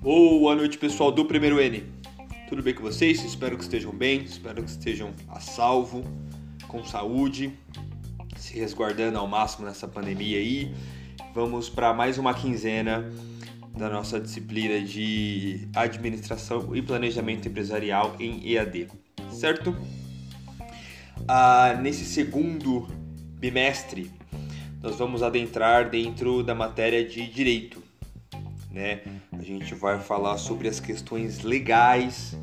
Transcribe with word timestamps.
Boa 0.00 0.56
noite, 0.56 0.78
pessoal 0.78 1.12
do 1.12 1.26
Primeiro 1.26 1.60
N. 1.60 1.84
Tudo 2.48 2.62
bem 2.62 2.74
com 2.74 2.82
vocês? 2.82 3.22
Espero 3.22 3.58
que 3.58 3.62
estejam 3.62 3.92
bem, 3.92 4.22
espero 4.22 4.64
que 4.64 4.70
estejam 4.70 5.12
a 5.28 5.38
salvo, 5.38 6.02
com 6.66 6.82
saúde, 6.82 7.52
se 8.34 8.58
resguardando 8.58 9.18
ao 9.18 9.28
máximo 9.28 9.66
nessa 9.66 9.86
pandemia 9.86 10.38
aí. 10.38 10.74
Vamos 11.34 11.68
para 11.68 11.92
mais 11.92 12.16
uma 12.16 12.32
quinzena 12.32 13.12
da 13.76 13.90
nossa 13.90 14.18
disciplina 14.18 14.80
de 14.80 15.68
Administração 15.76 16.74
e 16.74 16.80
Planejamento 16.80 17.46
Empresarial 17.46 18.16
em 18.18 18.50
EAD, 18.50 18.88
certo? 19.30 19.76
Ah, 21.28 21.78
nesse 21.82 22.06
segundo 22.06 22.88
bimestre, 23.38 24.10
nós 24.82 24.96
vamos 24.96 25.22
adentrar 25.22 25.90
dentro 25.90 26.42
da 26.42 26.54
matéria 26.54 27.04
de 27.04 27.26
Direito 27.26 27.82
né? 28.78 29.00
A 29.32 29.42
gente 29.42 29.74
vai 29.74 29.98
falar 29.98 30.38
sobre 30.38 30.68
as 30.68 30.78
questões 30.78 31.42
legais 31.42 32.38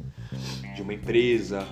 de 0.75 0.81
uma 0.81 0.93
empresa, 0.93 1.65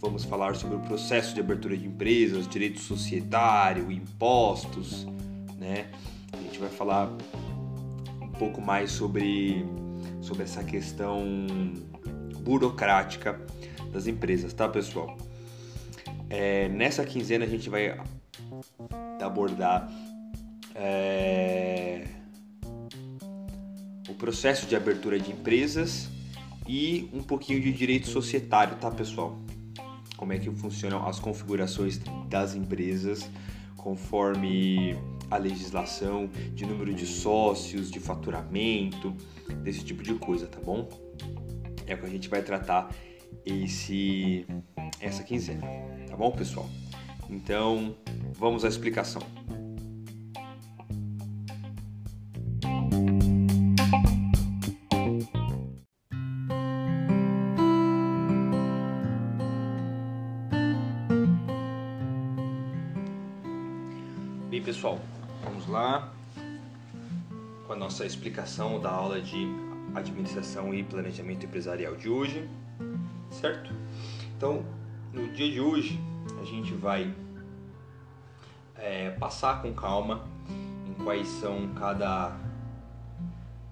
vamos 0.00 0.24
falar 0.24 0.54
sobre 0.54 0.76
o 0.76 0.80
processo 0.80 1.34
de 1.34 1.40
abertura 1.40 1.76
de 1.76 1.86
empresas, 1.86 2.46
direito 2.46 2.78
societário, 2.78 3.90
impostos, 3.90 5.04
né? 5.58 5.90
A 6.32 6.36
gente 6.36 6.58
vai 6.58 6.68
falar 6.68 7.10
um 8.22 8.28
pouco 8.28 8.60
mais 8.60 8.92
sobre, 8.92 9.64
sobre 10.20 10.44
essa 10.44 10.62
questão 10.62 11.46
burocrática 12.40 13.40
das 13.92 14.06
empresas, 14.06 14.52
tá, 14.52 14.68
pessoal? 14.68 15.16
É, 16.28 16.68
nessa 16.68 17.04
quinzena 17.04 17.44
a 17.44 17.48
gente 17.48 17.68
vai 17.70 17.98
abordar 19.20 19.90
é, 20.74 22.06
o 24.08 24.14
processo 24.14 24.66
de 24.66 24.76
abertura 24.76 25.18
de 25.18 25.32
empresas 25.32 26.08
e 26.68 27.08
um 27.12 27.22
pouquinho 27.22 27.60
de 27.60 27.72
direito 27.72 28.08
societário, 28.08 28.76
tá 28.76 28.90
pessoal? 28.90 29.38
Como 30.16 30.32
é 30.32 30.38
que 30.38 30.50
funcionam 30.50 31.06
as 31.06 31.18
configurações 31.18 32.00
das 32.28 32.54
empresas 32.54 33.28
conforme 33.76 34.96
a 35.30 35.36
legislação 35.36 36.28
de 36.54 36.64
número 36.64 36.94
de 36.94 37.06
sócios, 37.06 37.90
de 37.90 38.00
faturamento, 38.00 39.14
desse 39.62 39.84
tipo 39.84 40.02
de 40.02 40.14
coisa, 40.14 40.46
tá 40.46 40.58
bom? 40.60 40.88
É 41.86 41.94
o 41.94 41.98
que 41.98 42.06
a 42.06 42.10
gente 42.10 42.28
vai 42.28 42.42
tratar 42.42 42.92
esse 43.44 44.46
essa 45.00 45.22
quinzena, 45.22 45.62
tá 46.08 46.16
bom, 46.16 46.30
pessoal? 46.32 46.68
Então, 47.28 47.96
vamos 48.34 48.64
à 48.64 48.68
explicação. 48.68 49.22
Bem, 64.48 64.62
pessoal, 64.62 64.98
vamos 65.44 65.66
lá 65.66 66.12
com 67.66 67.72
a 67.72 67.76
nossa 67.76 68.06
explicação 68.06 68.80
da 68.80 68.90
aula 68.90 69.20
de 69.20 69.46
administração 69.94 70.72
e 70.72 70.84
planejamento 70.84 71.44
empresarial 71.44 71.96
de 71.96 72.08
hoje, 72.08 72.48
certo? 73.30 73.74
Então, 74.36 74.64
no 75.12 75.28
dia 75.32 75.50
de 75.50 75.60
hoje, 75.60 76.00
a 76.40 76.44
gente 76.44 76.74
vai 76.74 77.14
é, 78.76 79.10
passar 79.10 79.62
com 79.62 79.72
calma 79.72 80.24
em 80.86 80.94
quais 81.04 81.28
são 81.28 81.68
cada, 81.74 82.36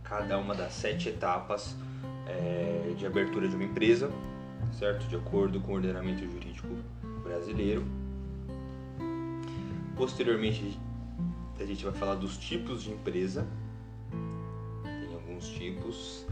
cada 0.02 0.38
uma 0.38 0.54
das 0.54 0.72
sete 0.72 1.08
etapas 1.08 1.76
é, 2.26 2.94
de 2.96 3.06
abertura 3.06 3.48
de 3.48 3.54
uma 3.54 3.64
empresa, 3.64 4.10
certo? 4.72 5.06
De 5.06 5.16
acordo 5.16 5.60
com 5.60 5.72
o 5.72 5.74
ordenamento 5.74 6.24
jurídico 6.24 6.68
brasileiro 7.22 7.84
Posteriormente, 9.96 10.76
a 11.58 11.64
gente 11.64 11.84
vai 11.84 11.94
falar 11.94 12.16
dos 12.16 12.36
tipos 12.36 12.82
de 12.82 12.90
empresa. 12.90 13.46
Tem 14.82 15.14
alguns 15.14 15.48
tipos. 15.48 16.26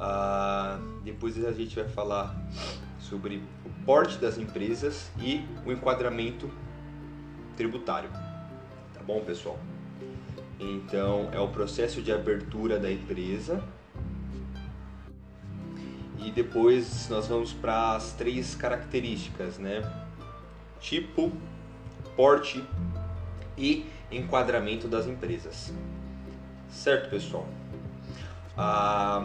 Ah, 0.00 0.78
depois 1.04 1.42
a 1.44 1.52
gente 1.52 1.76
vai 1.76 1.88
falar 1.88 2.34
sobre 2.98 3.42
porte 3.86 4.18
das 4.18 4.36
empresas 4.36 5.10
e 5.18 5.46
o 5.64 5.70
enquadramento 5.70 6.50
tributário. 7.56 8.10
Tá 8.92 9.00
bom, 9.06 9.20
pessoal? 9.20 9.58
Então, 10.58 11.30
é 11.32 11.38
o 11.38 11.48
processo 11.48 12.02
de 12.02 12.12
abertura 12.12 12.80
da 12.80 12.90
empresa. 12.90 13.62
E 16.18 16.30
depois 16.32 17.08
nós 17.08 17.28
vamos 17.28 17.52
para 17.52 17.94
as 17.94 18.12
três 18.12 18.56
características, 18.56 19.58
né? 19.58 19.80
Tipo, 20.80 21.30
porte 22.16 22.64
e 23.56 23.86
enquadramento 24.10 24.88
das 24.88 25.06
empresas. 25.06 25.72
Certo, 26.68 27.08
pessoal? 27.08 27.46
Ah, 28.56 29.24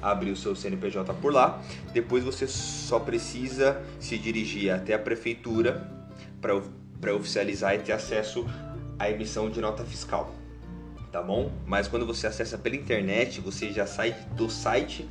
abrir 0.01 0.31
o 0.31 0.35
seu 0.35 0.55
CNPJ 0.55 1.13
por 1.15 1.31
lá. 1.31 1.61
Depois 1.93 2.23
você 2.23 2.47
só 2.47 2.99
precisa 2.99 3.81
se 3.99 4.17
dirigir 4.17 4.71
até 4.71 4.93
a 4.93 4.99
prefeitura 4.99 5.89
para 6.41 7.15
oficializar 7.15 7.75
e 7.75 7.79
ter 7.79 7.93
acesso 7.93 8.45
à 8.97 9.09
emissão 9.09 9.49
de 9.49 9.61
nota 9.61 9.85
fiscal, 9.85 10.33
tá 11.11 11.21
bom? 11.21 11.51
Mas 11.65 11.87
quando 11.87 12.05
você 12.05 12.27
acessa 12.27 12.57
pela 12.57 12.75
internet, 12.75 13.39
você 13.39 13.71
já 13.71 13.85
sai 13.85 14.15
do 14.35 14.49
site 14.49 15.07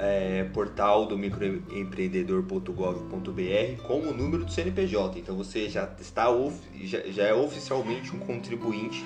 é, 0.00 0.44
portal 0.44 1.04
do 1.04 1.18
microempreendedor.gov.br 1.18 3.82
com 3.86 4.00
o 4.00 4.14
número 4.14 4.46
do 4.46 4.50
CNPJ. 4.50 5.20
Então 5.20 5.36
você 5.36 5.68
já 5.68 5.84
está 6.00 6.28
já, 6.82 7.00
já 7.00 7.24
é 7.24 7.34
oficialmente 7.34 8.16
um 8.16 8.18
contribuinte. 8.18 9.04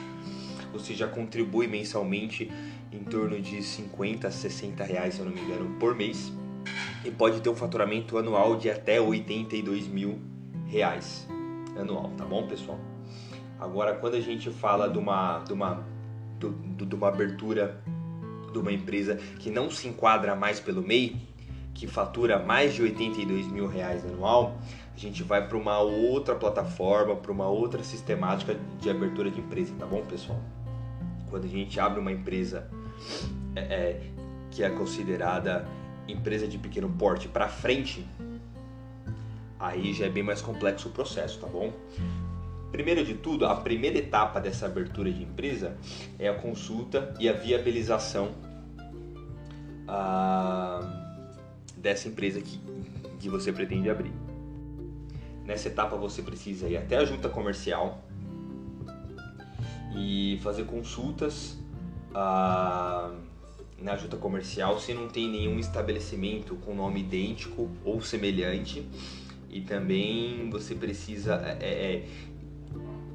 Você 0.72 0.94
já 0.94 1.08
contribui 1.08 1.66
mensalmente 1.66 2.48
em 2.92 3.02
torno 3.02 3.40
de 3.40 3.60
50 3.60 4.28
a 4.28 4.30
60 4.30 4.84
reais, 4.84 5.14
se 5.14 5.20
eu 5.20 5.26
não 5.26 5.32
me 5.32 5.40
engano, 5.40 5.74
por 5.80 5.96
mês. 5.96 6.32
E 7.04 7.10
pode 7.10 7.40
ter 7.40 7.48
um 7.48 7.56
faturamento 7.56 8.16
anual 8.16 8.54
de 8.56 8.70
até 8.70 9.00
82 9.00 9.88
mil 9.88 10.20
reais 10.66 11.26
anual, 11.76 12.12
tá 12.16 12.24
bom, 12.24 12.46
pessoal? 12.46 12.78
Agora, 13.58 13.94
quando 13.94 14.14
a 14.14 14.20
gente 14.20 14.48
fala 14.50 14.88
de 14.88 14.98
uma, 14.98 15.40
de 15.40 15.52
uma, 15.52 15.84
de, 16.38 16.86
de 16.86 16.94
uma 16.94 17.08
abertura 17.08 17.82
de 18.54 18.58
uma 18.60 18.72
empresa 18.72 19.16
que 19.38 19.50
não 19.50 19.70
se 19.70 19.86
enquadra 19.88 20.34
mais 20.34 20.58
pelo 20.58 20.82
MEI, 20.82 21.16
que 21.74 21.86
fatura 21.86 22.38
mais 22.38 22.74
de 22.74 22.82
82 22.82 23.48
mil 23.48 23.66
reais 23.66 24.04
anual, 24.06 24.56
a 24.94 24.98
gente 24.98 25.22
vai 25.22 25.46
para 25.46 25.56
uma 25.56 25.78
outra 25.80 26.34
plataforma, 26.34 27.16
para 27.16 27.32
uma 27.32 27.48
outra 27.48 27.82
sistemática 27.82 28.56
de 28.80 28.88
abertura 28.88 29.30
de 29.30 29.40
empresa, 29.40 29.74
tá 29.78 29.84
bom, 29.84 30.04
pessoal? 30.04 30.40
Quando 31.28 31.44
a 31.46 31.48
gente 31.48 31.78
abre 31.80 31.98
uma 31.98 32.12
empresa 32.12 32.70
é, 33.56 33.60
é, 33.60 34.00
que 34.52 34.62
é 34.62 34.70
considerada 34.70 35.66
empresa 36.06 36.46
de 36.46 36.58
pequeno 36.58 36.88
porte 36.88 37.26
para 37.26 37.48
frente, 37.48 38.06
aí 39.58 39.92
já 39.92 40.06
é 40.06 40.08
bem 40.08 40.22
mais 40.22 40.40
complexo 40.40 40.88
o 40.88 40.92
processo, 40.92 41.40
tá 41.40 41.48
bom? 41.48 41.72
Primeiro 42.74 43.04
de 43.04 43.14
tudo, 43.14 43.46
a 43.46 43.54
primeira 43.54 43.98
etapa 43.98 44.40
dessa 44.40 44.66
abertura 44.66 45.08
de 45.08 45.22
empresa 45.22 45.76
é 46.18 46.28
a 46.28 46.34
consulta 46.34 47.14
e 47.20 47.28
a 47.28 47.32
viabilização 47.32 48.32
ah, 49.86 50.80
dessa 51.76 52.08
empresa 52.08 52.40
que, 52.40 52.58
que 53.20 53.28
você 53.28 53.52
pretende 53.52 53.88
abrir. 53.88 54.10
Nessa 55.44 55.68
etapa 55.68 55.96
você 55.96 56.20
precisa 56.20 56.68
ir 56.68 56.76
até 56.76 56.96
a 56.96 57.04
junta 57.04 57.28
comercial 57.28 58.02
e 59.96 60.40
fazer 60.42 60.64
consultas 60.64 61.56
ah, 62.12 63.14
na 63.78 63.94
junta 63.94 64.16
comercial 64.16 64.80
se 64.80 64.92
não 64.92 65.06
tem 65.06 65.30
nenhum 65.30 65.60
estabelecimento 65.60 66.56
com 66.56 66.74
nome 66.74 67.02
idêntico 67.02 67.70
ou 67.84 68.02
semelhante. 68.02 68.84
E 69.48 69.60
também 69.60 70.50
você 70.50 70.74
precisa 70.74 71.34
é, 71.36 71.58
é, 71.60 71.94
é 71.94 72.33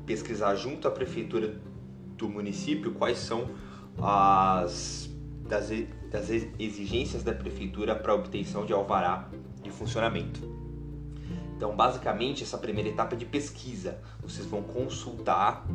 pesquisar 0.09 0.55
junto 0.55 0.87
à 0.87 0.91
prefeitura 0.91 1.61
do 2.17 2.27
município 2.27 2.93
quais 2.95 3.19
são 3.19 3.47
as 4.01 5.07
das, 5.47 5.69
das 6.09 6.29
exigências 6.57 7.21
da 7.23 7.31
prefeitura 7.31 7.95
para 7.95 8.15
obtenção 8.15 8.65
de 8.65 8.73
alvará 8.73 9.29
de 9.61 9.69
funcionamento. 9.69 10.39
Então, 11.55 11.75
basicamente, 11.75 12.41
essa 12.41 12.57
primeira 12.57 12.89
etapa 12.89 13.13
é 13.13 13.17
de 13.19 13.25
pesquisa. 13.25 13.99
Vocês 14.19 14.47
vão 14.47 14.63
consultar, 14.63 15.67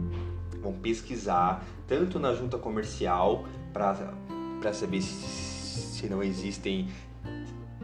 vão 0.60 0.72
pesquisar, 0.72 1.64
tanto 1.86 2.18
na 2.18 2.34
junta 2.34 2.58
comercial, 2.58 3.44
para 3.72 4.72
saber 4.72 5.00
se, 5.00 5.26
se 5.98 6.08
não 6.08 6.22
existem 6.22 6.88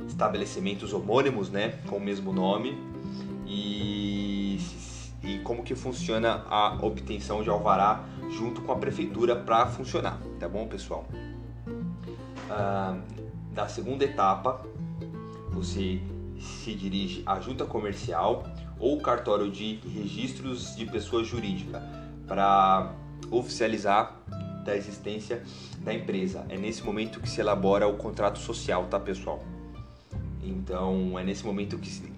estabelecimentos 0.09 0.93
homônimos, 0.93 1.49
né, 1.49 1.79
com 1.89 1.99
o 1.99 2.01
mesmo 2.01 2.33
nome, 2.33 2.77
e, 3.47 4.30
e 5.23 5.39
como 5.41 5.63
que 5.63 5.75
funciona 5.75 6.45
a 6.49 6.79
obtenção 6.81 7.43
de 7.43 7.51
alvará 7.51 8.05
junto 8.31 8.63
com 8.63 8.73
a 8.73 8.77
prefeitura 8.77 9.37
para 9.37 9.67
funcionar, 9.67 10.19
tá 10.39 10.49
bom, 10.49 10.67
pessoal? 10.67 11.07
Ah, 12.49 12.99
da 13.53 13.69
segunda 13.69 14.05
etapa, 14.05 14.65
você 15.51 16.01
se 16.39 16.75
dirige 16.75 17.23
à 17.27 17.39
junta 17.41 17.67
comercial 17.67 18.45
ou 18.79 18.99
cartório 19.01 19.51
de 19.51 19.79
registros 19.87 20.75
de 20.75 20.87
pessoa 20.87 21.23
jurídica 21.23 21.83
para 22.27 22.93
oficializar 23.31 24.17
da 24.65 24.77
existência 24.77 25.43
da 25.81 25.93
empresa. 25.93 26.47
É 26.49 26.57
nesse 26.57 26.83
momento 26.83 27.21
que 27.21 27.29
se 27.29 27.41
elabora 27.41 27.87
o 27.87 27.97
contrato 27.97 28.39
social, 28.39 28.87
tá, 28.87 28.99
pessoal? 28.99 29.43
Então, 30.43 31.19
é 31.19 31.25
nesse 31.25 31.45
momento 31.45 31.79
que 31.79 31.91
se, 31.91 32.13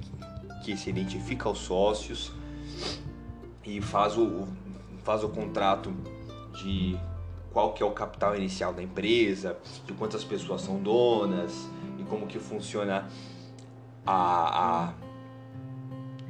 que 0.65 0.77
se 0.77 0.91
identifica 0.91 1.49
os 1.49 1.59
sócios 1.59 2.33
e 3.65 3.81
faz 3.81 4.17
o, 4.17 4.47
faz 5.03 5.23
o 5.23 5.29
contrato 5.29 5.93
de 6.55 6.99
qual 7.53 7.73
que 7.73 7.83
é 7.83 7.87
o 7.87 7.91
capital 7.91 8.35
inicial 8.35 8.73
da 8.73 8.83
empresa, 8.83 9.59
de 9.87 9.93
quantas 9.93 10.25
pessoas 10.25 10.63
são 10.63 10.83
donas 10.83 11.69
e 11.99 12.03
como 12.05 12.27
que 12.27 12.39
funciona 12.39 13.09
a, 14.07 14.89
a 14.89 14.95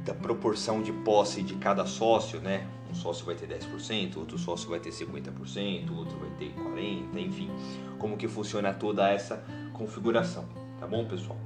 da 0.03 0.13
proporção 0.13 0.81
de 0.81 0.91
posse 0.91 1.41
de 1.41 1.55
cada 1.55 1.85
sócio, 1.85 2.41
né? 2.41 2.67
Um 2.91 2.95
sócio 2.95 3.25
vai 3.25 3.35
ter 3.35 3.47
10%, 3.47 4.17
outro 4.17 4.37
sócio 4.37 4.69
vai 4.69 4.79
ter 4.79 4.89
50%, 4.89 5.91
outro 5.95 6.17
vai 6.19 6.29
ter 6.31 6.53
40%, 6.53 7.17
enfim, 7.17 7.49
como 7.97 8.17
que 8.17 8.27
funciona 8.27 8.73
toda 8.73 9.09
essa 9.09 9.43
configuração, 9.71 10.45
tá 10.79 10.85
bom, 10.85 11.05
pessoal? 11.05 11.37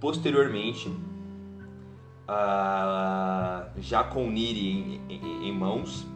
Posteriormente, 0.00 0.90
uh, 2.32 3.70
já 3.80 4.02
com 4.02 4.30
NIRI 4.30 4.68
em, 4.68 5.00
em, 5.08 5.48
em 5.48 5.52
mãos, 5.52 6.06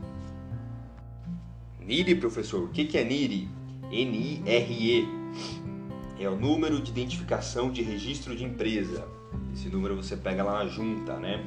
NIRI, 1.80 2.14
professor, 2.16 2.64
o 2.64 2.68
que, 2.68 2.84
que 2.84 2.98
é 2.98 3.04
NIRI? 3.04 3.48
N-I-R-E 3.90 5.06
é 6.18 6.28
o 6.28 6.36
número 6.36 6.80
de 6.80 6.90
identificação 6.90 7.70
de 7.70 7.82
registro 7.82 8.34
de 8.34 8.44
empresa. 8.44 9.06
Esse 9.52 9.68
número 9.68 9.94
você 9.94 10.16
pega 10.16 10.42
lá 10.42 10.64
na 10.64 10.68
junta, 10.68 11.16
né? 11.16 11.44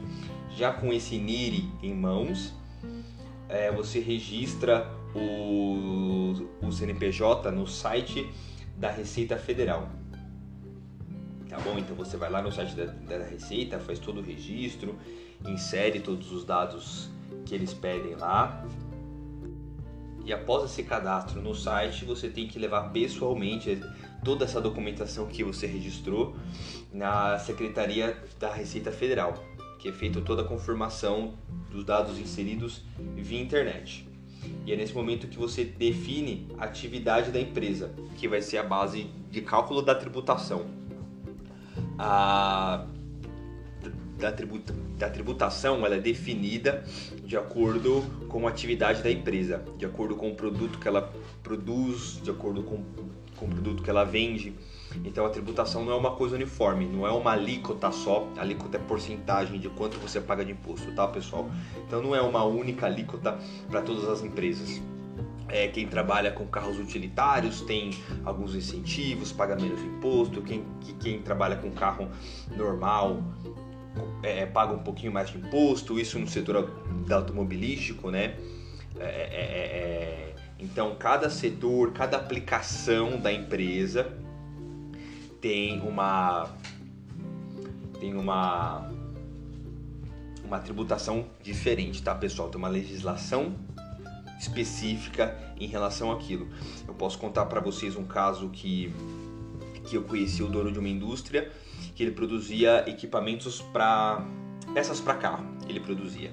Já 0.55 0.71
com 0.71 0.93
esse 0.93 1.17
NIRI 1.17 1.69
em 1.83 1.93
mãos, 1.93 2.53
é, 3.49 3.71
você 3.71 3.99
registra 3.99 4.89
o, 5.13 6.47
o 6.61 6.71
CNPJ 6.71 7.51
no 7.51 7.67
site 7.67 8.29
da 8.77 8.89
Receita 8.89 9.37
Federal. 9.37 9.89
Tá 11.49 11.59
bom? 11.59 11.77
Então 11.77 11.95
você 11.95 12.15
vai 12.15 12.29
lá 12.29 12.41
no 12.41 12.51
site 12.51 12.75
da, 12.75 12.85
da 12.85 13.25
Receita, 13.25 13.79
faz 13.79 13.99
todo 13.99 14.21
o 14.21 14.23
registro, 14.23 14.95
insere 15.45 15.99
todos 15.99 16.31
os 16.31 16.45
dados 16.45 17.09
que 17.45 17.53
eles 17.53 17.73
pedem 17.73 18.15
lá 18.15 18.65
e 20.29 20.33
após 20.33 20.63
esse 20.65 20.83
cadastro 20.83 21.41
no 21.41 21.55
site, 21.55 22.05
você 22.05 22.29
tem 22.29 22.47
que 22.47 22.59
levar 22.59 22.91
pessoalmente 22.91 23.81
toda 24.23 24.45
essa 24.45 24.61
documentação 24.61 25.25
que 25.25 25.43
você 25.43 25.65
registrou 25.65 26.35
na 26.93 27.39
Secretaria 27.39 28.15
da 28.39 28.53
Receita 28.53 28.91
Federal, 28.91 29.43
que 29.79 29.89
é 29.89 29.91
feita 29.91 30.21
toda 30.21 30.43
a 30.43 30.45
confirmação 30.45 31.33
dos 31.71 31.83
dados 31.83 32.19
inseridos 32.19 32.83
via 33.15 33.41
internet. 33.41 34.07
E 34.67 34.71
é 34.71 34.75
nesse 34.75 34.93
momento 34.93 35.27
que 35.27 35.37
você 35.39 35.65
define 35.65 36.47
a 36.59 36.65
atividade 36.65 37.31
da 37.31 37.39
empresa, 37.39 37.91
que 38.15 38.27
vai 38.27 38.43
ser 38.43 38.59
a 38.59 38.63
base 38.63 39.09
de 39.31 39.41
cálculo 39.41 39.81
da 39.81 39.95
tributação. 39.95 40.78
A 41.97 42.85
da, 44.19 44.31
tributa, 44.31 44.73
da 44.97 45.09
tributação 45.09 45.85
ela 45.85 45.95
é 45.95 45.99
definida 45.99 46.83
de 47.23 47.37
acordo 47.37 48.03
com 48.27 48.45
a 48.45 48.49
atividade 48.49 49.01
da 49.01 49.09
empresa, 49.09 49.63
de 49.77 49.85
acordo 49.85 50.15
com 50.15 50.29
o 50.29 50.35
produto 50.35 50.77
que 50.77 50.87
ela 50.87 51.11
produz, 51.41 52.19
de 52.21 52.29
acordo 52.29 52.61
com, 52.61 52.83
com 53.37 53.45
o 53.45 53.49
produto 53.49 53.81
que 53.81 53.89
ela 53.89 54.03
vende. 54.03 54.53
Então 55.05 55.25
a 55.25 55.29
tributação 55.29 55.85
não 55.85 55.93
é 55.93 55.95
uma 55.95 56.11
coisa 56.11 56.35
uniforme, 56.35 56.85
não 56.85 57.07
é 57.07 57.11
uma 57.11 57.31
alíquota 57.31 57.91
só, 57.91 58.27
a 58.37 58.41
alíquota 58.41 58.77
é 58.77 58.79
porcentagem 58.79 59.59
de 59.59 59.69
quanto 59.69 59.97
você 59.99 60.19
paga 60.19 60.43
de 60.43 60.51
imposto, 60.51 60.91
tá 60.91 61.07
pessoal? 61.07 61.49
Então 61.87 62.01
não 62.01 62.15
é 62.15 62.21
uma 62.21 62.43
única 62.43 62.85
alíquota 62.85 63.37
para 63.69 63.81
todas 63.81 64.07
as 64.09 64.23
empresas. 64.23 64.81
É, 65.49 65.67
quem 65.67 65.87
trabalha 65.87 66.31
com 66.31 66.45
carros 66.45 66.77
utilitários 66.79 67.61
tem 67.61 67.91
alguns 68.23 68.55
incentivos, 68.55 69.31
paga 69.31 69.55
menos 69.55 69.81
imposto. 69.81 70.41
Quem, 70.41 70.63
quem 70.99 71.21
trabalha 71.21 71.55
com 71.55 71.71
carro 71.71 72.09
normal 72.55 73.23
é, 74.23 74.45
paga 74.45 74.73
um 74.73 74.79
pouquinho 74.79 75.11
mais 75.11 75.29
de 75.29 75.37
imposto, 75.37 75.99
isso 75.99 76.19
no 76.19 76.27
setor 76.27 76.71
automobilístico, 77.11 78.11
né? 78.11 78.35
É 78.99 79.05
é, 79.05 79.05
é, 79.05 79.59
é, 79.71 80.35
então, 80.59 80.95
cada 80.95 81.29
setor, 81.29 81.93
cada 81.93 82.17
aplicação 82.17 83.17
da 83.17 83.31
empresa 83.31 84.13
tem 85.39 85.79
uma 85.81 86.49
tem 87.99 88.13
uma 88.13 88.89
uma 90.43 90.59
tributação 90.59 91.27
diferente, 91.41 92.01
tá, 92.01 92.13
pessoal? 92.15 92.49
Tem 92.49 92.57
uma 92.57 92.67
legislação 92.67 93.55
específica 94.39 95.37
em 95.59 95.67
relação 95.67 96.11
àquilo. 96.11 96.47
Eu 96.87 96.93
posso 96.93 97.19
contar 97.19 97.45
para 97.45 97.59
vocês 97.59 97.95
um 97.95 98.05
caso 98.05 98.49
que 98.49 98.93
que 99.85 99.95
eu 99.95 100.03
conheci 100.03 100.43
o 100.43 100.47
dono 100.47 100.71
de 100.71 100.77
uma 100.77 100.87
indústria 100.87 101.51
que 101.95 102.03
ele 102.03 102.11
produzia 102.11 102.87
equipamentos 102.87 103.61
para 103.61 104.23
peças 104.73 105.01
para 105.01 105.15
carro. 105.15 105.45
Ele 105.67 105.79
produzia. 105.79 106.31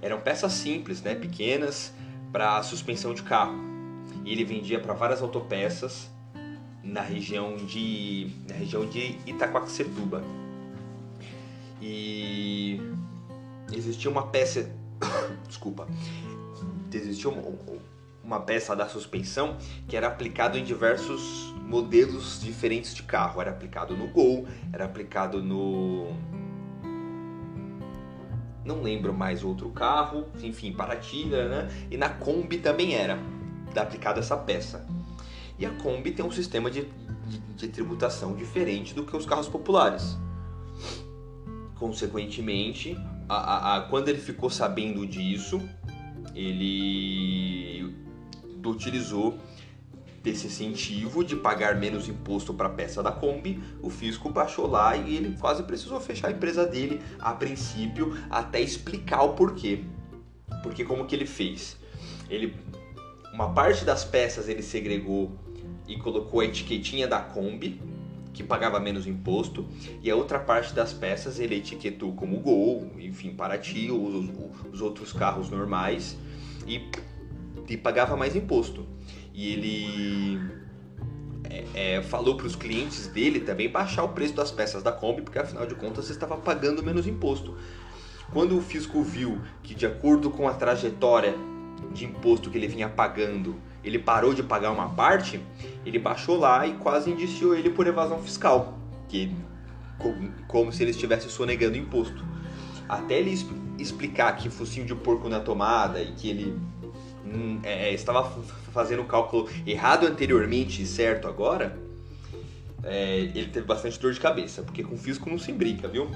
Eram 0.00 0.20
peças 0.20 0.52
simples, 0.52 1.02
né, 1.02 1.14
pequenas 1.14 1.92
para 2.30 2.62
suspensão 2.62 3.12
de 3.12 3.22
carro. 3.22 3.54
E 4.24 4.32
ele 4.32 4.44
vendia 4.44 4.78
para 4.78 4.94
várias 4.94 5.20
autopeças 5.20 6.10
na 6.82 7.02
região 7.02 7.56
de 7.56 8.30
na 8.48 8.54
região 8.54 8.86
de 8.86 9.18
Itaquaquecetuba. 9.26 10.22
E 11.82 12.80
existia 13.72 14.10
uma 14.10 14.28
peça, 14.28 14.70
desculpa, 15.46 15.86
existia 16.96 17.30
uma, 17.30 17.42
uma 18.22 18.40
peça 18.40 18.74
da 18.76 18.88
suspensão 18.88 19.56
que 19.86 19.96
era 19.96 20.06
aplicado 20.06 20.58
em 20.58 20.64
diversos 20.64 21.52
modelos 21.62 22.40
diferentes 22.40 22.94
de 22.94 23.02
carro. 23.02 23.40
Era 23.40 23.50
aplicado 23.50 23.96
no 23.96 24.08
Gol, 24.08 24.46
era 24.72 24.84
aplicado 24.84 25.42
no. 25.42 26.12
Não 28.64 28.82
lembro 28.82 29.14
mais 29.14 29.42
outro 29.42 29.70
carro, 29.70 30.26
enfim, 30.42 30.72
Paratina, 30.72 31.48
né? 31.48 31.68
E 31.90 31.96
na 31.96 32.10
Kombi 32.10 32.58
também 32.58 32.94
era 32.94 33.18
aplicada 33.74 34.20
essa 34.20 34.36
peça. 34.36 34.86
E 35.58 35.64
a 35.64 35.70
Kombi 35.70 36.12
tem 36.12 36.24
um 36.24 36.30
sistema 36.30 36.70
de, 36.70 36.86
de, 37.26 37.38
de 37.38 37.68
tributação 37.68 38.34
diferente 38.34 38.94
do 38.94 39.04
que 39.04 39.16
os 39.16 39.24
carros 39.24 39.48
populares. 39.48 40.18
Consequentemente, 41.78 42.96
a, 43.28 43.36
a, 43.36 43.76
a, 43.76 43.80
quando 43.82 44.08
ele 44.08 44.18
ficou 44.18 44.50
sabendo 44.50 45.06
disso, 45.06 45.60
ele 46.34 47.94
utilizou 48.64 49.38
desse 50.22 50.46
incentivo 50.46 51.24
de 51.24 51.36
pagar 51.36 51.76
menos 51.76 52.08
imposto 52.08 52.52
para 52.52 52.66
a 52.66 52.70
peça 52.70 53.02
da 53.02 53.10
Kombi, 53.10 53.62
o 53.80 53.88
fisco 53.88 54.28
baixou 54.28 54.66
lá 54.66 54.96
e 54.96 55.16
ele 55.16 55.36
quase 55.38 55.62
precisou 55.62 56.00
fechar 56.00 56.28
a 56.28 56.32
empresa 56.32 56.66
dele 56.66 57.00
a 57.18 57.32
princípio 57.32 58.16
até 58.28 58.60
explicar 58.60 59.22
o 59.22 59.34
porquê. 59.34 59.84
Porque 60.62 60.84
como 60.84 61.06
que 61.06 61.14
ele 61.14 61.26
fez? 61.26 61.76
Ele 62.28 62.54
uma 63.32 63.52
parte 63.52 63.84
das 63.84 64.04
peças 64.04 64.48
ele 64.48 64.62
segregou 64.62 65.30
e 65.86 65.96
colocou 65.96 66.40
a 66.40 66.44
etiquetinha 66.44 67.06
da 67.06 67.20
Kombi 67.20 67.80
que 68.32 68.42
pagava 68.42 68.78
menos 68.78 69.06
imposto, 69.06 69.66
e 70.02 70.10
a 70.10 70.16
outra 70.16 70.38
parte 70.38 70.74
das 70.74 70.92
peças 70.92 71.38
ele 71.40 71.56
etiquetou 71.56 72.12
como 72.12 72.38
Gol, 72.40 72.92
enfim, 72.98 73.34
Paraty, 73.34 73.90
os, 73.90 74.30
os 74.72 74.80
outros 74.80 75.12
carros 75.12 75.50
normais, 75.50 76.16
e, 76.66 76.88
e 77.68 77.76
pagava 77.76 78.16
mais 78.16 78.36
imposto. 78.36 78.86
E 79.32 79.52
ele 79.52 80.40
é, 81.48 81.96
é, 81.96 82.02
falou 82.02 82.36
para 82.36 82.46
os 82.46 82.56
clientes 82.56 83.06
dele 83.06 83.40
também 83.40 83.68
baixar 83.68 84.04
o 84.04 84.10
preço 84.10 84.34
das 84.34 84.50
peças 84.50 84.82
da 84.82 84.92
Kombi, 84.92 85.22
porque 85.22 85.38
afinal 85.38 85.66
de 85.66 85.74
contas 85.74 86.04
você 86.04 86.12
estava 86.12 86.36
pagando 86.36 86.82
menos 86.82 87.06
imposto. 87.06 87.56
Quando 88.32 88.58
o 88.58 88.60
fisco 88.60 89.02
viu 89.02 89.40
que, 89.62 89.74
de 89.74 89.86
acordo 89.86 90.30
com 90.30 90.46
a 90.46 90.54
trajetória 90.54 91.34
de 91.92 92.04
imposto 92.04 92.50
que 92.50 92.58
ele 92.58 92.68
vinha 92.68 92.88
pagando, 92.88 93.56
ele 93.82 93.98
parou 93.98 94.34
de 94.34 94.42
pagar 94.42 94.70
uma 94.70 94.88
parte, 94.90 95.40
ele 95.84 95.98
baixou 95.98 96.38
lá 96.38 96.66
e 96.66 96.74
quase 96.74 97.10
indiciou 97.10 97.54
ele 97.54 97.70
por 97.70 97.86
evasão 97.86 98.20
fiscal, 98.22 98.78
que 99.08 99.34
como, 99.98 100.32
como 100.46 100.72
se 100.72 100.82
ele 100.82 100.90
estivesse 100.90 101.28
sonegando 101.30 101.76
imposto. 101.76 102.24
Até 102.88 103.18
ele 103.18 103.36
explicar 103.78 104.36
que 104.36 104.48
focinho 104.48 104.86
de 104.86 104.94
porco 104.94 105.28
na 105.28 105.40
tomada 105.40 106.00
e 106.00 106.12
que 106.12 106.30
ele 106.30 106.58
hum, 107.24 107.60
é, 107.62 107.90
é 107.90 107.94
estava 107.94 108.30
fazendo 108.72 109.02
o 109.02 109.04
cálculo 109.04 109.48
errado 109.66 110.06
anteriormente 110.06 110.82
e 110.82 110.86
certo 110.86 111.28
agora, 111.28 111.78
é, 112.82 113.18
ele 113.18 113.48
teve 113.48 113.66
bastante 113.66 113.98
dor 113.98 114.12
de 114.12 114.20
cabeça, 114.20 114.62
porque 114.62 114.82
com 114.82 114.96
fisco 114.96 115.28
não 115.28 115.38
se 115.38 115.52
brinca, 115.52 115.88
viu? 115.88 116.10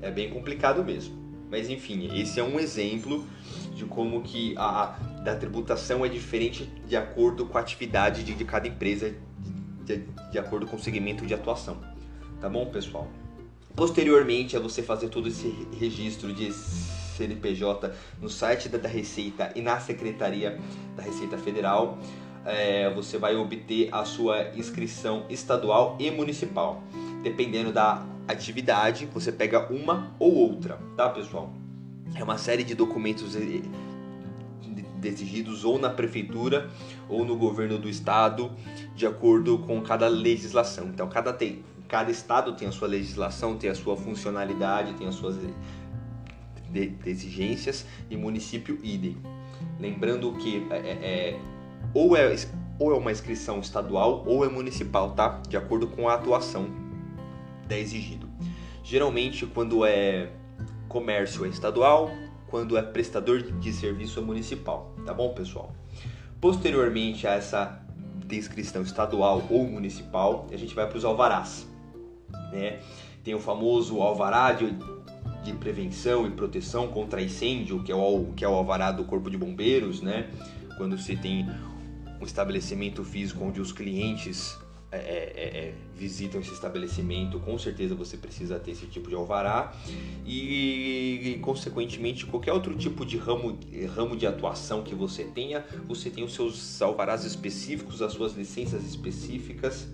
É 0.00 0.10
bem 0.10 0.30
complicado 0.30 0.84
mesmo. 0.84 1.18
Mas 1.50 1.68
enfim, 1.68 2.08
esse 2.14 2.38
é 2.38 2.44
um 2.44 2.60
exemplo 2.60 3.26
de 3.80 3.86
como 3.86 4.20
que 4.22 4.54
a, 4.58 4.98
da 5.24 5.34
tributação 5.34 6.04
é 6.04 6.08
diferente 6.08 6.66
de 6.86 6.96
acordo 6.96 7.46
com 7.46 7.56
a 7.56 7.60
atividade 7.60 8.22
de, 8.22 8.34
de 8.34 8.44
cada 8.44 8.68
empresa, 8.68 9.14
de, 9.84 10.04
de 10.30 10.38
acordo 10.38 10.66
com 10.66 10.76
o 10.76 10.78
segmento 10.78 11.26
de 11.26 11.32
atuação. 11.32 11.78
Tá 12.40 12.48
bom, 12.48 12.66
pessoal? 12.66 13.08
Posteriormente 13.74 14.56
a 14.56 14.60
você 14.60 14.82
fazer 14.82 15.08
todo 15.08 15.28
esse 15.28 15.66
registro 15.78 16.32
de 16.32 16.52
CNPJ 16.52 17.92
no 18.20 18.28
site 18.28 18.68
da, 18.68 18.76
da 18.76 18.88
Receita 18.88 19.50
e 19.54 19.62
na 19.62 19.80
Secretaria 19.80 20.58
da 20.94 21.02
Receita 21.02 21.38
Federal, 21.38 21.98
é, 22.44 22.90
você 22.90 23.16
vai 23.16 23.34
obter 23.36 23.88
a 23.92 24.04
sua 24.04 24.50
inscrição 24.54 25.24
estadual 25.30 25.96
e 25.98 26.10
municipal. 26.10 26.82
Dependendo 27.22 27.72
da 27.72 28.04
atividade, 28.28 29.06
você 29.06 29.32
pega 29.32 29.72
uma 29.72 30.14
ou 30.18 30.34
outra, 30.34 30.78
tá 30.96 31.08
pessoal? 31.08 31.59
É 32.14 32.22
uma 32.22 32.38
série 32.38 32.64
de 32.64 32.74
documentos 32.74 33.36
exigidos 35.02 35.64
ou 35.64 35.78
na 35.78 35.90
prefeitura 35.90 36.70
ou 37.08 37.24
no 37.24 37.36
governo 37.36 37.78
do 37.78 37.88
estado, 37.88 38.50
de 38.94 39.06
acordo 39.06 39.58
com 39.58 39.80
cada 39.80 40.08
legislação. 40.08 40.88
Então, 40.88 41.08
cada, 41.08 41.32
tem, 41.32 41.64
cada 41.88 42.10
estado 42.10 42.52
tem 42.54 42.68
a 42.68 42.72
sua 42.72 42.88
legislação, 42.88 43.56
tem 43.56 43.70
a 43.70 43.74
sua 43.74 43.96
funcionalidade, 43.96 44.94
tem 44.94 45.06
as 45.06 45.14
suas 45.14 45.36
de 46.70 46.92
exigências 47.04 47.84
e 48.08 48.16
município 48.16 48.78
idem. 48.82 49.16
Lembrando 49.78 50.32
que 50.34 50.66
é, 50.70 50.76
é, 50.76 51.40
ou, 51.92 52.16
é, 52.16 52.34
ou 52.78 52.92
é 52.92 52.96
uma 52.96 53.10
inscrição 53.10 53.60
estadual 53.60 54.24
ou 54.26 54.44
é 54.44 54.48
municipal, 54.48 55.12
tá? 55.12 55.40
De 55.48 55.56
acordo 55.56 55.88
com 55.88 56.08
a 56.08 56.14
atuação 56.14 56.68
da 57.66 57.76
exigido. 57.76 58.28
Geralmente, 58.82 59.46
quando 59.46 59.84
é 59.84 60.30
comércio 60.90 61.46
é 61.46 61.48
estadual, 61.48 62.10
quando 62.48 62.76
é 62.76 62.82
prestador 62.82 63.40
de 63.40 63.72
serviço 63.72 64.18
é 64.18 64.22
municipal, 64.22 64.92
tá 65.06 65.14
bom, 65.14 65.32
pessoal? 65.32 65.72
Posteriormente 66.40 67.28
a 67.28 67.34
essa 67.34 67.80
descrição 68.26 68.82
estadual 68.82 69.42
ou 69.48 69.64
municipal, 69.64 70.46
a 70.52 70.56
gente 70.56 70.74
vai 70.74 70.88
para 70.88 70.98
os 70.98 71.04
alvarás, 71.04 71.66
né? 72.52 72.80
Tem 73.22 73.34
o 73.34 73.38
famoso 73.38 74.00
alvará 74.00 74.52
de, 74.52 74.76
de 75.44 75.52
prevenção 75.52 76.26
e 76.26 76.30
proteção 76.30 76.88
contra 76.88 77.22
incêndio, 77.22 77.84
que 77.84 77.92
é 77.92 77.94
o 77.94 78.32
que 78.34 78.44
é 78.44 78.48
o 78.48 78.54
alvará 78.54 78.90
do 78.90 79.04
Corpo 79.04 79.30
de 79.30 79.38
Bombeiros, 79.38 80.02
né? 80.02 80.28
Quando 80.76 80.98
você 80.98 81.14
tem 81.14 81.46
um 82.20 82.24
estabelecimento 82.24 83.04
físico 83.04 83.44
onde 83.44 83.60
os 83.60 83.70
clientes 83.70 84.58
é, 84.92 84.96
é, 84.96 85.32
é, 85.36 85.68
é, 85.68 85.74
visitam 85.94 86.40
esse 86.40 86.52
estabelecimento, 86.52 87.38
com 87.38 87.56
certeza 87.56 87.94
você 87.94 88.16
precisa 88.16 88.58
ter 88.58 88.72
esse 88.72 88.86
tipo 88.86 89.08
de 89.08 89.14
alvará 89.14 89.72
e, 90.26 91.34
e, 91.36 91.38
consequentemente, 91.40 92.26
qualquer 92.26 92.52
outro 92.52 92.74
tipo 92.74 93.06
de 93.06 93.16
ramo, 93.16 93.56
ramo 93.94 94.16
de 94.16 94.26
atuação 94.26 94.82
que 94.82 94.92
você 94.92 95.22
tenha, 95.22 95.64
você 95.86 96.10
tem 96.10 96.24
os 96.24 96.34
seus 96.34 96.82
alvarás 96.82 97.24
específicos, 97.24 98.02
as 98.02 98.12
suas 98.12 98.32
licenças 98.32 98.84
específicas. 98.84 99.86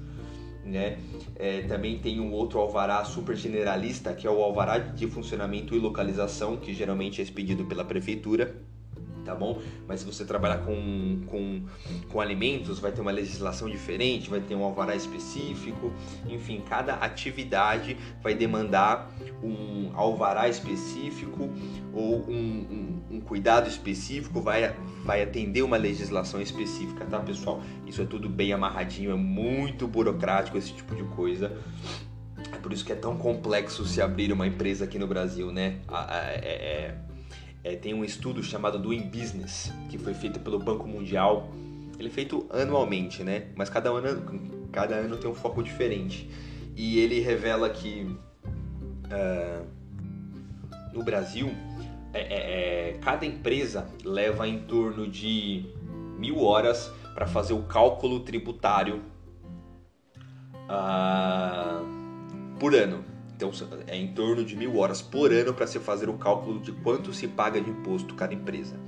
Né? 0.65 0.99
É, 1.37 1.61
também 1.63 1.99
tem 1.99 2.19
um 2.19 2.33
outro 2.33 2.59
alvará 2.59 3.05
super 3.05 3.37
generalista, 3.37 4.15
que 4.15 4.27
é 4.27 4.31
o 4.31 4.43
alvará 4.43 4.79
de 4.79 5.07
funcionamento 5.07 5.77
e 5.77 5.79
localização, 5.79 6.57
que 6.57 6.73
geralmente 6.73 7.21
é 7.21 7.25
expedido 7.25 7.67
pela 7.67 7.85
prefeitura 7.85 8.65
tá 9.27 9.35
bom? 9.35 9.61
Mas 9.87 10.01
se 10.01 10.07
você 10.07 10.25
trabalhar 10.25 10.59
com, 10.59 11.21
com, 11.27 11.63
com 12.11 12.21
alimentos, 12.21 12.79
vai 12.79 12.93
ter 12.93 13.01
uma 13.01 13.11
legislação 13.11 13.69
diferente, 13.69 14.31
vai 14.31 14.41
ter 14.41 14.55
um 14.55 14.65
alvará 14.65 14.95
específico, 14.95 15.93
enfim, 16.29 16.63
cada 16.69 16.95
atividade 16.95 17.97
vai 18.23 18.35
demandar 18.35 19.11
um 19.43 19.91
alvará 19.95 20.49
específico 20.49 21.51
ou 21.93 22.25
um, 22.29 23.03
um, 23.11 23.17
um 23.17 23.21
cuidado 23.21 23.69
específico, 23.69 24.41
vai, 24.41 24.75
vai 25.05 25.23
atender 25.23 25.63
uma 25.63 25.77
legislação 25.77 26.41
específica, 26.41 27.05
tá, 27.05 27.21
pessoal? 27.21 27.61
Isso 27.87 28.03
é 28.03 28.05
tudo 28.05 28.29
bem 28.29 28.53
amarradinho, 28.53 29.11
é 29.11 29.17
muito 29.17 29.87
burocrático 29.87 30.57
esse 30.57 30.73
tipo 30.73 30.95
de 30.95 31.05
coisa. 31.05 31.57
É 32.53 32.59
por 32.59 32.73
isso 32.73 32.85
que 32.85 32.93
é 32.93 32.97
tão 32.97 33.17
complexo 33.17 33.85
se 33.85 34.01
abrir 34.01 34.33
uma 34.33 34.47
empresa 34.47 34.85
aqui 34.85 34.99
no 34.99 35.07
Brasil, 35.07 35.51
né? 35.51 35.79
É, 35.91 36.39
é, 36.43 36.95
é, 37.65 37.77
tem 37.77 37.93
um 37.95 38.05
estudo 38.05 38.43
chamado 38.43 38.79
Doing 38.79 39.09
Business, 39.09 39.73
que 39.89 39.99
foi 39.99 40.15
feito 40.15 40.39
pelo 40.39 40.59
Banco 40.59 40.87
Mundial. 40.87 41.51
Ele 41.99 42.09
é 42.09 42.11
feito 42.11 42.47
anualmente, 42.51 43.23
né? 43.23 43.49
Mas 43.55 43.69
cada 43.71 43.91
ano, 43.91 44.69
cada 44.73 44.95
ano 44.95 45.17
tem 45.17 45.31
um 45.31 45.35
foco 45.35 45.63
diferente. 45.63 46.31
E 46.77 46.99
ele 46.99 47.21
revela 47.21 47.71
que 47.71 48.07
uh, 49.07 49.67
no 50.97 51.03
Brasil, 51.03 51.51
é, 52.13 52.21
é, 52.21 52.91
é, 52.91 52.99
cada 52.99 53.27
empresa 53.27 53.87
leva 54.03 54.49
em 54.49 54.61
torno 54.61 55.07
de 55.07 55.67
mil 56.19 56.43
horas 56.43 56.91
para 57.15 57.27
fazer 57.27 57.53
o 57.53 57.63
cálculo 57.65 58.21
tributário 58.21 59.03
uh, 60.65 61.87
por 62.59 62.75
ano. 62.75 63.05
Então 63.37 63.51
é 63.87 63.97
em 63.97 64.09
torno 64.09 64.43
de 64.43 64.57
mil 64.57 64.79
horas 64.79 65.03
por 65.03 65.31
ano 65.31 65.53
para 65.53 65.67
se 65.67 65.79
fazer 65.79 66.09
o 66.09 66.15
cálculo 66.15 66.59
de 66.61 66.73
quanto 66.73 67.13
se 67.13 67.29
paga 67.29 67.61
de 67.61 67.69
imposto 67.69 68.15
cada 68.15 68.33
empresa. 68.33 68.81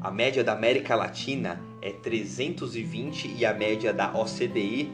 A 0.00 0.12
média 0.12 0.44
da 0.44 0.52
América 0.52 0.94
Latina 0.94 1.60
é 1.80 1.90
320 1.92 3.34
e 3.36 3.44
a 3.44 3.54
média 3.54 3.92
da 3.92 4.12
OCDE 4.12 4.90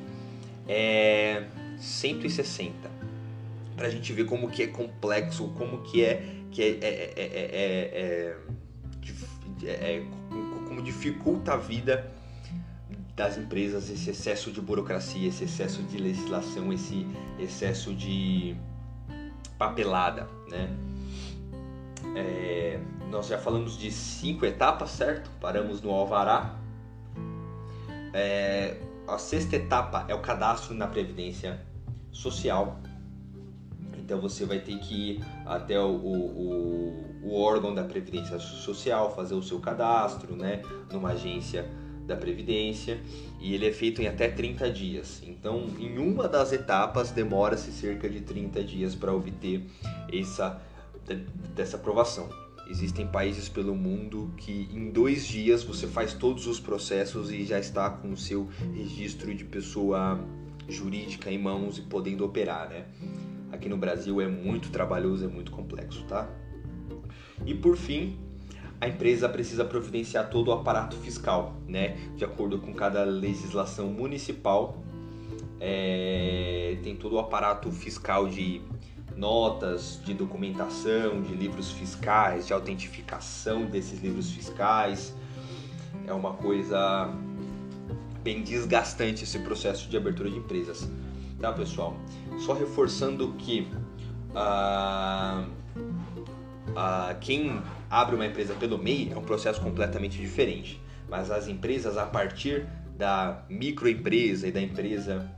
é 0.68 1.44
160. 1.78 2.90
Para 3.76 3.88
a 3.88 3.90
gente 3.90 4.12
ver 4.12 4.24
como 4.24 4.50
que 4.50 4.62
é 4.62 4.66
complexo, 4.66 5.48
como 5.56 5.82
que 5.82 6.04
é 6.04 6.34
que 6.50 6.62
é, 6.62 6.78
é, 6.80 8.36
é, 9.64 9.66
é 9.66 10.06
como 10.68 10.80
dificulta 10.82 11.54
a 11.54 11.56
vida 11.56 12.12
das 13.16 13.38
empresas 13.38 13.90
esse 13.90 14.10
excesso 14.10 14.50
de 14.50 14.60
burocracia, 14.60 15.28
esse 15.28 15.44
excesso 15.44 15.82
de 15.82 15.98
legislação, 15.98 16.72
esse 16.72 17.06
excesso 17.38 17.94
de 17.94 18.56
papelada, 19.56 20.28
né? 20.48 20.68
É, 22.16 22.80
nós 23.10 23.28
já 23.28 23.38
falamos 23.38 23.78
de 23.78 23.90
cinco 23.90 24.44
etapas, 24.44 24.90
certo? 24.90 25.30
Paramos 25.40 25.80
no 25.80 25.90
alvará. 25.90 26.56
É, 28.14 28.76
a 29.08 29.18
sexta 29.18 29.56
etapa 29.56 30.06
é 30.08 30.14
o 30.14 30.20
cadastro 30.20 30.72
na 30.74 30.86
previdência 30.86 31.60
social. 32.12 32.80
Então 33.98 34.20
você 34.20 34.44
vai 34.44 34.60
ter 34.60 34.78
que 34.78 34.94
ir 34.94 35.24
até 35.44 35.80
o, 35.80 35.96
o, 35.96 37.20
o 37.24 37.34
órgão 37.34 37.74
da 37.74 37.82
previdência 37.82 38.38
social, 38.38 39.14
fazer 39.14 39.34
o 39.34 39.42
seu 39.42 39.58
cadastro, 39.58 40.36
né? 40.36 40.62
Numa 40.92 41.10
agência 41.10 41.68
da 42.06 42.16
Previdência 42.16 43.00
e 43.40 43.54
ele 43.54 43.66
é 43.66 43.72
feito 43.72 44.02
em 44.02 44.06
até 44.06 44.28
30 44.28 44.70
dias. 44.70 45.22
Então, 45.24 45.66
em 45.78 45.98
uma 45.98 46.28
das 46.28 46.52
etapas, 46.52 47.10
demora-se 47.10 47.72
cerca 47.72 48.08
de 48.08 48.20
30 48.20 48.62
dias 48.62 48.94
para 48.94 49.12
obter 49.12 49.64
essa, 50.12 50.60
dessa 51.54 51.76
aprovação. 51.76 52.28
Existem 52.66 53.06
países 53.06 53.48
pelo 53.48 53.74
mundo 53.74 54.32
que 54.36 54.68
em 54.72 54.90
dois 54.90 55.26
dias 55.26 55.62
você 55.62 55.86
faz 55.86 56.14
todos 56.14 56.46
os 56.46 56.58
processos 56.58 57.30
e 57.30 57.44
já 57.44 57.58
está 57.58 57.90
com 57.90 58.12
o 58.12 58.16
seu 58.16 58.48
registro 58.74 59.34
de 59.34 59.44
pessoa 59.44 60.18
jurídica 60.68 61.30
em 61.30 61.38
mãos 61.38 61.78
e 61.78 61.82
podendo 61.82 62.24
operar, 62.24 62.68
né? 62.68 62.86
Aqui 63.52 63.68
no 63.68 63.76
Brasil 63.76 64.20
é 64.20 64.26
muito 64.26 64.70
trabalhoso, 64.70 65.24
é 65.24 65.28
muito 65.28 65.52
complexo, 65.52 66.02
tá? 66.04 66.28
E 67.44 67.54
por 67.54 67.76
fim, 67.76 68.18
a 68.80 68.88
empresa 68.88 69.28
precisa 69.28 69.64
providenciar 69.64 70.30
todo 70.30 70.48
o 70.48 70.52
aparato 70.52 70.96
fiscal, 70.96 71.60
né, 71.66 71.96
de 72.16 72.24
acordo 72.24 72.58
com 72.58 72.72
cada 72.74 73.04
legislação 73.04 73.88
municipal. 73.88 74.82
é, 75.60 76.76
tem 76.82 76.94
todo 76.96 77.14
o 77.14 77.18
aparato 77.18 77.70
fiscal 77.70 78.28
de 78.28 78.60
notas, 79.16 80.00
de 80.04 80.14
documentação, 80.14 81.22
de 81.22 81.34
livros 81.34 81.70
fiscais, 81.70 82.46
de 82.46 82.52
autentificação 82.52 83.66
desses 83.66 84.00
livros 84.00 84.30
fiscais. 84.30 85.14
É 86.06 86.12
uma 86.12 86.34
coisa 86.34 87.12
bem 88.22 88.42
desgastante 88.42 89.24
esse 89.24 89.38
processo 89.40 89.88
de 89.88 89.96
abertura 89.96 90.30
de 90.30 90.38
empresas, 90.38 90.88
tá 91.40 91.52
pessoal? 91.52 91.96
Só 92.38 92.54
reforçando 92.54 93.34
que 93.34 93.68
uh, 94.30 95.46
quem 97.20 97.62
abre 97.90 98.16
uma 98.16 98.26
empresa 98.26 98.54
pelo 98.54 98.78
MEI 98.78 99.12
é 99.12 99.16
um 99.16 99.22
processo 99.22 99.60
completamente 99.60 100.18
diferente, 100.18 100.80
mas 101.08 101.30
as 101.30 101.46
empresas 101.46 101.96
a 101.96 102.06
partir 102.06 102.66
da 102.96 103.44
microempresa 103.48 104.48
e 104.48 104.52
da 104.52 104.60
empresa 104.60 105.30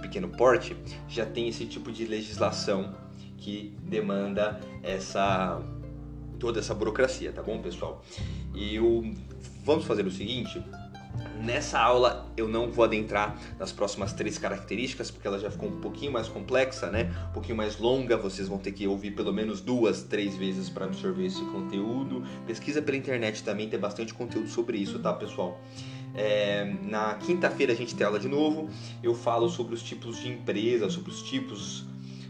pequeno 0.00 0.28
porte 0.28 0.76
já 1.08 1.24
tem 1.26 1.48
esse 1.48 1.66
tipo 1.66 1.92
de 1.92 2.04
legislação 2.06 2.94
que 3.36 3.74
demanda 3.82 4.60
essa 4.82 5.60
toda 6.38 6.58
essa 6.58 6.74
burocracia, 6.74 7.32
tá 7.32 7.42
bom, 7.42 7.60
pessoal? 7.60 8.02
E 8.54 8.80
o, 8.80 9.14
vamos 9.62 9.84
fazer 9.84 10.06
o 10.06 10.10
seguinte, 10.10 10.62
Nessa 11.42 11.78
aula 11.78 12.30
eu 12.36 12.46
não 12.46 12.70
vou 12.70 12.84
adentrar 12.84 13.38
nas 13.58 13.72
próximas 13.72 14.12
três 14.12 14.38
características, 14.38 15.10
porque 15.10 15.26
ela 15.26 15.38
já 15.38 15.50
ficou 15.50 15.68
um 15.68 15.80
pouquinho 15.80 16.12
mais 16.12 16.28
complexa, 16.28 16.90
né? 16.90 17.10
Um 17.30 17.32
pouquinho 17.32 17.56
mais 17.56 17.78
longa, 17.78 18.16
vocês 18.16 18.46
vão 18.46 18.58
ter 18.58 18.72
que 18.72 18.86
ouvir 18.86 19.12
pelo 19.12 19.32
menos 19.32 19.60
duas, 19.60 20.02
três 20.02 20.36
vezes 20.36 20.68
para 20.68 20.84
absorver 20.84 21.26
esse 21.26 21.42
conteúdo. 21.46 22.24
Pesquisa 22.46 22.82
pela 22.82 22.96
internet 22.96 23.42
também, 23.42 23.68
tem 23.68 23.80
bastante 23.80 24.12
conteúdo 24.12 24.48
sobre 24.48 24.78
isso, 24.78 24.98
tá, 24.98 25.12
pessoal? 25.14 25.60
É, 26.14 26.64
na 26.82 27.14
quinta-feira 27.14 27.72
a 27.72 27.76
gente 27.76 27.94
tem 27.94 28.06
aula 28.06 28.18
de 28.18 28.28
novo. 28.28 28.68
Eu 29.02 29.14
falo 29.14 29.48
sobre 29.48 29.74
os 29.74 29.82
tipos 29.82 30.20
de 30.20 30.28
empresa, 30.28 30.88
sobre 30.90 31.10
os 31.10 31.22
tipos, 31.22 31.84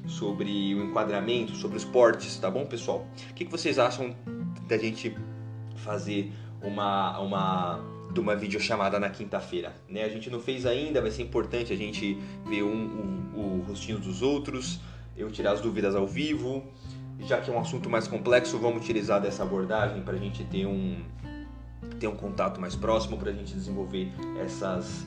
sobre 0.06 0.74
o 0.74 0.84
enquadramento, 0.84 1.54
sobre 1.54 1.76
os 1.76 1.84
portes, 1.84 2.38
tá 2.38 2.50
bom, 2.50 2.66
pessoal? 2.66 3.06
O 3.30 3.34
que, 3.34 3.44
que 3.44 3.50
vocês 3.50 3.78
acham 3.78 4.14
da 4.68 4.76
gente 4.76 5.16
fazer 5.76 6.32
uma, 6.62 7.18
uma 7.20 7.84
de 8.12 8.20
uma 8.20 8.34
videochamada 8.34 8.98
na 8.98 9.08
quinta-feira. 9.08 9.74
Né? 9.88 10.04
A 10.04 10.08
gente 10.08 10.28
não 10.30 10.40
fez 10.40 10.66
ainda, 10.66 11.00
vai 11.00 11.10
ser 11.10 11.22
importante 11.22 11.72
a 11.72 11.76
gente 11.76 12.18
ver 12.44 12.62
um, 12.62 12.74
um, 12.74 13.40
o 13.40 13.64
rostinho 13.68 13.98
dos 13.98 14.20
outros, 14.20 14.80
eu 15.16 15.30
tirar 15.30 15.52
as 15.52 15.60
dúvidas 15.60 15.94
ao 15.94 16.06
vivo. 16.06 16.64
Já 17.20 17.40
que 17.40 17.50
é 17.50 17.54
um 17.54 17.60
assunto 17.60 17.88
mais 17.90 18.08
complexo, 18.08 18.58
vamos 18.58 18.82
utilizar 18.82 19.20
dessa 19.20 19.42
abordagem 19.42 20.02
para 20.02 20.14
a 20.14 20.18
gente 20.18 20.42
ter 20.44 20.66
um, 20.66 20.96
ter 22.00 22.08
um 22.08 22.16
contato 22.16 22.60
mais 22.60 22.74
próximo, 22.74 23.18
para 23.18 23.30
a 23.30 23.32
gente 23.32 23.52
desenvolver 23.52 24.10
essas, 24.42 25.06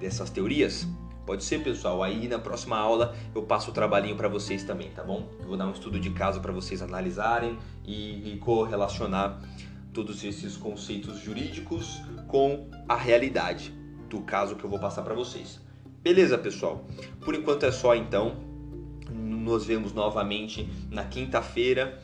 essas 0.00 0.30
teorias. 0.30 0.86
Pode 1.26 1.42
ser, 1.42 1.64
pessoal. 1.64 2.02
Aí 2.02 2.28
na 2.28 2.38
próxima 2.38 2.76
aula 2.76 3.16
eu 3.34 3.42
passo 3.42 3.70
o 3.70 3.74
trabalhinho 3.74 4.14
para 4.14 4.28
vocês 4.28 4.62
também, 4.62 4.90
tá 4.90 5.02
bom? 5.02 5.26
Eu 5.40 5.48
vou 5.48 5.56
dar 5.56 5.66
um 5.66 5.72
estudo 5.72 5.98
de 5.98 6.10
caso 6.10 6.40
para 6.40 6.52
vocês 6.52 6.82
analisarem 6.82 7.58
e, 7.84 8.34
e 8.34 8.38
correlacionar 8.38 9.40
todos 9.94 10.22
esses 10.22 10.56
conceitos 10.56 11.18
jurídicos 11.18 12.02
com 12.28 12.68
a 12.86 12.94
realidade 12.94 13.72
do 14.10 14.20
caso 14.20 14.54
que 14.54 14.64
eu 14.64 14.68
vou 14.68 14.78
passar 14.78 15.02
para 15.02 15.14
vocês. 15.14 15.60
Beleza, 16.02 16.36
pessoal? 16.36 16.84
Por 17.24 17.34
enquanto 17.34 17.64
é 17.64 17.72
só 17.72 17.94
então. 17.94 18.36
Nos 19.10 19.64
vemos 19.64 19.92
novamente 19.92 20.68
na 20.90 21.04
quinta-feira. 21.04 21.98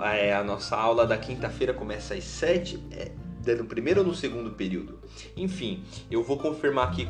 É, 0.00 0.34
a 0.34 0.42
nossa 0.42 0.76
aula 0.76 1.06
da 1.06 1.16
quinta-feira 1.16 1.72
começa 1.72 2.14
às 2.14 2.24
7, 2.24 2.82
é, 2.90 3.12
no 3.52 3.64
primeiro 3.64 4.00
ou 4.00 4.06
no 4.06 4.14
segundo 4.14 4.50
período. 4.50 5.00
Enfim, 5.36 5.84
eu 6.10 6.22
vou 6.22 6.38
confirmar 6.38 6.88
aqui 6.88 7.08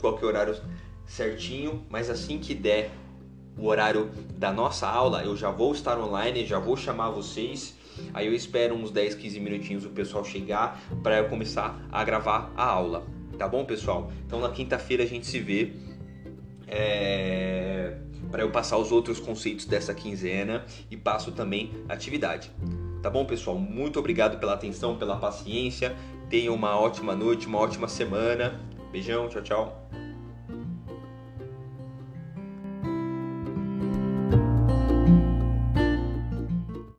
qual 0.00 0.16
que 0.16 0.24
horário 0.24 0.56
certinho, 1.06 1.84
mas 1.88 2.10
assim 2.10 2.38
que 2.38 2.54
der 2.54 2.90
o 3.56 3.66
horário 3.66 4.10
da 4.36 4.52
nossa 4.52 4.88
aula, 4.88 5.22
eu 5.24 5.36
já 5.36 5.50
vou 5.50 5.72
estar 5.72 5.98
online, 5.98 6.46
já 6.46 6.58
vou 6.58 6.76
chamar 6.76 7.10
vocês 7.10 7.78
Aí 8.12 8.26
eu 8.26 8.34
espero 8.34 8.74
uns 8.74 8.90
10, 8.90 9.14
15 9.14 9.40
minutinhos 9.40 9.84
o 9.84 9.90
pessoal 9.90 10.24
chegar 10.24 10.80
para 11.02 11.18
eu 11.18 11.28
começar 11.28 11.80
a 11.90 12.04
gravar 12.04 12.52
a 12.56 12.64
aula. 12.64 13.06
Tá 13.36 13.46
bom, 13.48 13.64
pessoal? 13.64 14.10
Então 14.26 14.40
na 14.40 14.50
quinta-feira 14.50 15.02
a 15.02 15.06
gente 15.06 15.26
se 15.26 15.38
vê. 15.38 15.72
É... 16.66 17.98
Para 18.30 18.42
eu 18.42 18.50
passar 18.50 18.76
os 18.76 18.92
outros 18.92 19.18
conceitos 19.18 19.64
dessa 19.64 19.94
quinzena 19.94 20.66
e 20.90 20.96
passo 20.96 21.32
também 21.32 21.72
atividade. 21.88 22.50
Tá 23.02 23.08
bom, 23.08 23.24
pessoal? 23.24 23.58
Muito 23.58 23.98
obrigado 23.98 24.38
pela 24.38 24.54
atenção, 24.54 24.96
pela 24.96 25.16
paciência. 25.16 25.96
Tenham 26.28 26.54
uma 26.54 26.78
ótima 26.78 27.14
noite, 27.14 27.46
uma 27.46 27.58
ótima 27.58 27.88
semana. 27.88 28.60
Beijão, 28.90 29.28
tchau, 29.28 29.42
tchau. 29.42 29.87